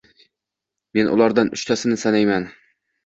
[0.97, 2.49] Men ulardan uchtasini sanayman: